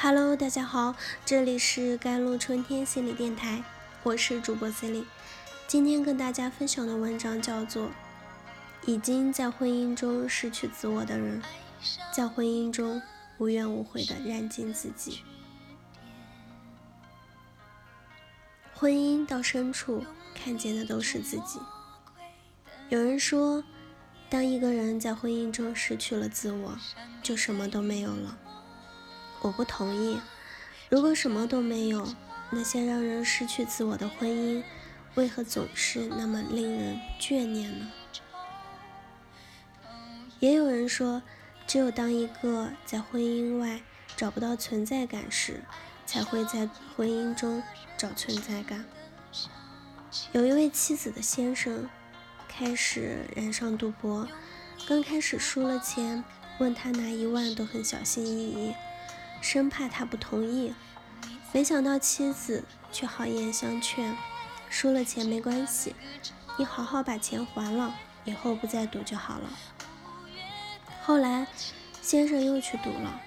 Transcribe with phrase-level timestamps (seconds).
[0.00, 0.94] Hello，大家好，
[1.24, 3.64] 这里是甘露春天心理电台，
[4.04, 5.04] 我是主播 C 莉。
[5.66, 7.86] 今天跟大家分享的文章叫做
[8.86, 11.42] 《已经在婚姻中失去自我的人，
[12.12, 13.02] 在婚姻中
[13.38, 15.24] 无怨无悔的燃尽自己》。
[18.78, 21.58] 婚姻到深处，看见的都是自己。
[22.88, 23.64] 有人说，
[24.30, 26.78] 当一个人在婚姻中失去了自我，
[27.20, 28.38] 就什么都没有了。
[29.40, 30.20] 我不同意。
[30.88, 32.06] 如果什么都没有，
[32.50, 34.62] 那些让人失去自我的婚姻，
[35.14, 37.90] 为何总是那么令人眷念呢？
[40.40, 41.22] 也有人说，
[41.66, 43.80] 只有当一个在婚姻外
[44.16, 45.62] 找不到存在感时，
[46.06, 47.62] 才会在婚姻中
[47.96, 48.84] 找存在感。
[50.32, 51.88] 有一位妻子的先生。
[52.50, 54.26] 开始染上赌博，
[54.88, 56.24] 刚开始输了钱，
[56.58, 58.74] 问他拿一万都很小心翼翼，
[59.40, 60.74] 生怕他不同意。
[61.52, 64.16] 没想到妻子却好言相劝，
[64.68, 65.94] 输了钱没关系，
[66.58, 69.50] 你好好把钱还了，以后不再赌就好了。
[71.02, 71.46] 后来
[72.02, 73.20] 先生又去赌了，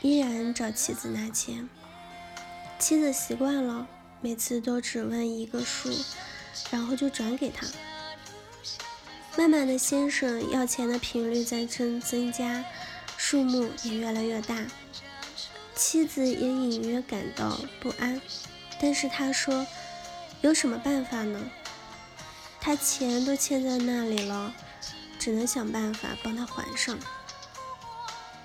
[0.00, 1.68] 依然找妻子拿钱。
[2.78, 3.86] 妻子习惯了，
[4.20, 5.88] 每次都只问一个数，
[6.72, 7.64] 然后就转给他。
[9.36, 12.64] 慢慢的，先生要钱的频率在增增加，
[13.16, 14.66] 数目也越来越大，
[15.84, 18.20] 妻子也隐约感到不安。
[18.80, 19.66] 但是他说，
[20.40, 21.50] 有什么办法呢？
[22.60, 24.54] 他钱都欠在那里了，
[25.18, 26.96] 只能想办法帮他还上。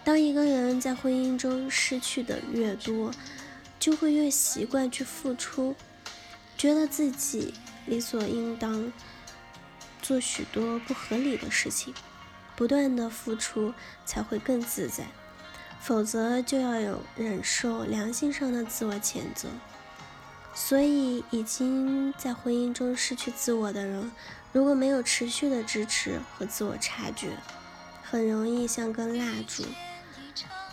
[0.04, 3.12] 当一个人在婚姻中失去的越多，
[3.80, 5.76] 就会越习惯去付出，
[6.58, 7.54] 觉得自己
[7.86, 8.92] 理所应当。
[10.02, 11.94] 做许多不合理的事情，
[12.56, 15.06] 不断的付出才会更自在，
[15.80, 19.48] 否则就要有忍受良心上的自我谴责。
[20.54, 24.12] 所以，已经在婚姻中失去自我的人，
[24.52, 27.30] 如果没有持续的支持和自我察觉，
[28.04, 29.64] 很容易像根蜡烛，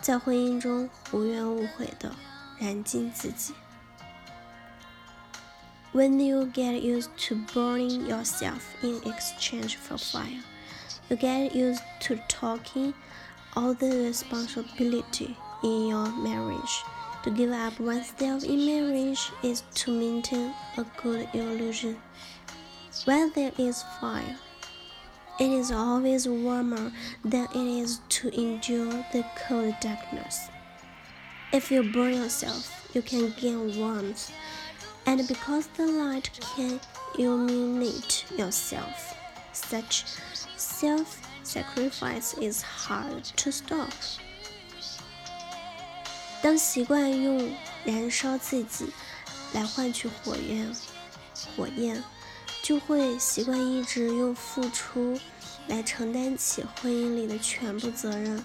[0.01, 2.15] 在婚姻中无怨无悔的
[2.57, 3.53] 燃尽自己。
[5.93, 10.41] When you get used to burning yourself in exchange for fire,
[11.09, 12.93] you get used to talking.
[13.55, 16.83] All the responsibility in your marriage.
[17.23, 21.97] To give up oneself in marriage is to maintain a good illusion.
[23.05, 24.37] Where there is fire,
[25.39, 26.91] it is always warmer
[27.23, 30.49] than it is to endure the cold darkness.
[31.51, 34.31] If you burn yourself, you can gain warmth
[35.05, 36.79] and because the light can
[37.17, 39.15] illuminate yourself,
[39.53, 40.05] such
[40.57, 43.89] self sacrifice is hard to stop.
[46.41, 47.49] 当习惯用
[47.85, 48.91] 燃烧自己
[49.53, 50.75] 来换取火焰，
[51.55, 52.03] 火焰
[52.61, 55.19] 就会习惯一直用付出
[55.67, 58.43] 来承担起婚姻里的全部责任。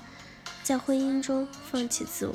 [0.62, 2.34] 在婚姻中放弃自我，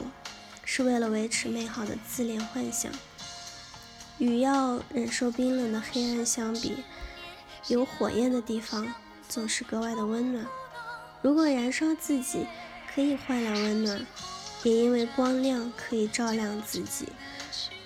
[0.63, 2.91] 是为了维持美好的自恋幻想。
[4.17, 6.83] 与要忍受冰冷的黑暗相比，
[7.67, 8.93] 有火焰的地方
[9.27, 10.45] 总是格外的温暖。
[11.21, 12.45] 如果燃烧自己
[12.93, 14.05] 可以换来温暖，
[14.63, 17.09] 也因为光亮可以照亮自己，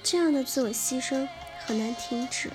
[0.03, 1.27] 这样的自我牺牲
[1.65, 2.51] 很难停止。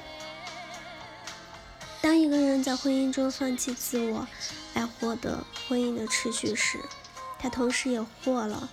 [2.00, 4.26] 当一个人在婚姻中放弃自我
[4.74, 6.78] 来获得婚姻的持续时，
[7.38, 8.68] 他同时也获了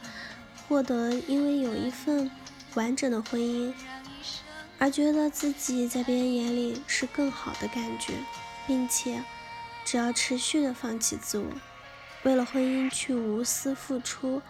[0.68, 2.30] 获得因为有一份
[2.74, 3.74] 完整的婚姻。
[4.78, 8.14] 而觉得自己在别人眼里是更好的感觉，
[8.66, 9.24] 并且
[9.84, 11.46] 只要持续的放弃自我，
[12.24, 14.42] 为了婚姻去无私付出，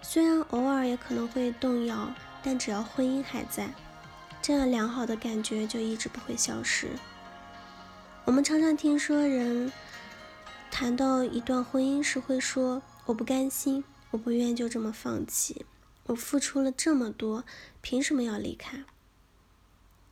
[0.00, 2.12] 虽然偶尔也可能会动摇，
[2.42, 3.74] 但只要婚姻还在，
[4.40, 6.88] 这样良好的感觉就一直不会消失。
[8.24, 9.72] 我们常常听说人
[10.70, 15.66] 谈到一段婚姻时会说：“我不甘心，我不愿就这么放弃，
[16.04, 17.44] 我付出了这么多，
[17.80, 18.84] 凭什么要离开？”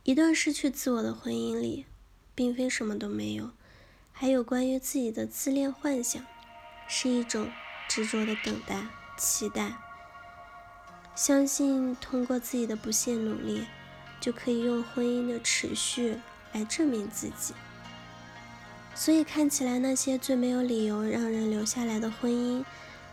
[0.03, 1.85] 一段失去自我的婚姻里，
[2.33, 3.51] 并非什么都没有，
[4.19, 6.19] 还有关于自己的自恋幻想，
[6.87, 7.51] 是一种
[7.87, 9.73] 执着的等待、期待，
[11.13, 13.67] 相信通过自己的不懈努力，
[14.19, 16.19] 就可以用婚姻的持续
[16.51, 17.53] 来证明自己。
[18.95, 22.65] 所以看起来那些最没有理由让人留下来的婚姻，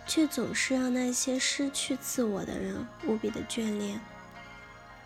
[0.06, 4.00] 却总是让那些失去自我的人无比的眷恋。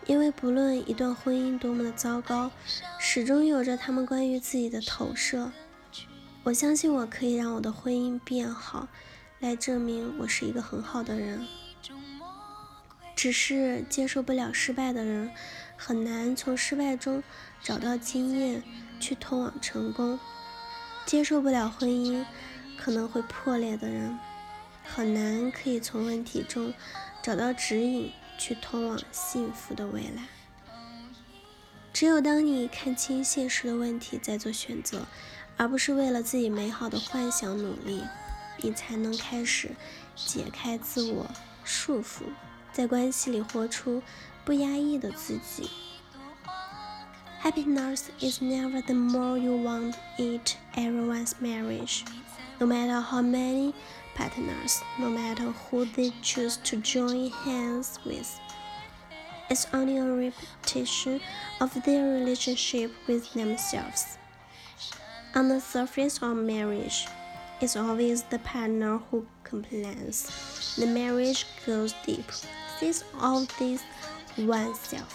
[0.05, 2.49] 因为不论一段婚姻多么的糟糕，
[2.97, 5.51] 始终有着他们关于自己的投射。
[6.49, 8.87] 我相信我可以让我的婚姻变好，
[9.37, 11.45] 来证明我是一个很好的人。
[13.15, 15.29] 只是接受不了失败的人，
[15.77, 17.21] 很难从失败中
[17.61, 18.63] 找到经验
[18.99, 20.17] 去通往成功；
[21.05, 22.25] 接受不了婚姻
[22.79, 24.17] 可能会破裂的人，
[24.83, 26.73] 很难可以从问题中
[27.21, 30.23] 找到指引去通往幸福的未来。
[31.93, 35.05] 只有当你看清现实的问题，再做选择，
[35.58, 38.02] 而不是为了自己美好的幻想努力，
[38.58, 39.70] 你才能开始
[40.16, 41.26] 解开自我
[41.64, 42.22] 束缚。
[42.72, 44.02] 在关系里活出
[44.44, 45.70] 不压抑的自己。
[47.42, 52.02] Happiness is never the more you want it everyone's marriage.
[52.58, 53.74] No matter how many
[54.16, 58.38] partners, no matter who they choose to join hands with.
[59.50, 61.20] It's only a repetition
[61.60, 64.16] of their relationship with themselves.
[65.35, 67.07] On the surface of marriage,
[67.61, 70.27] it's always the partner who complains.
[70.75, 72.25] The marriage goes deep.
[72.79, 73.81] This all this
[74.37, 75.13] oneself，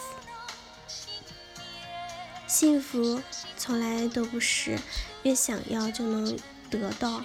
[2.46, 3.20] 幸福
[3.56, 4.78] 从来都不是
[5.24, 6.38] 越想要就能
[6.70, 7.22] 得到。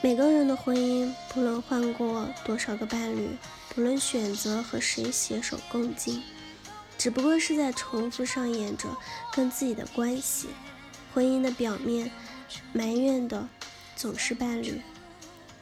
[0.00, 3.36] 每个人的婚姻，不论换过多少个伴侣，
[3.74, 6.22] 不论选择和谁携手共进，
[6.96, 8.88] 只不过是在重复上演着
[9.32, 10.48] 跟自己的关系。
[11.14, 12.10] 婚姻的表面
[12.74, 13.48] 埋怨的
[13.96, 14.82] 总是伴侣，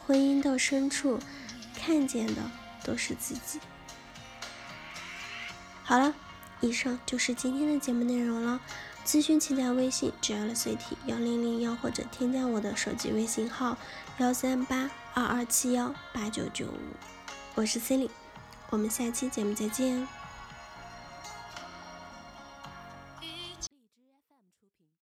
[0.05, 1.21] 婚姻到深处
[1.79, 2.43] 看见的。
[2.85, 3.61] 都是自己。
[5.85, 6.13] 好了，
[6.61, 8.61] 以上就是今天的节目内容了。
[9.07, 13.79] 咨询请加微信 j l c t 幺零零幺，或者添加我的手机微信号
[14.19, 16.97] 幺三八二二七幺八九九五。
[17.55, 18.15] 我是 c e l i n e
[18.71, 20.22] 我们下期节目再见。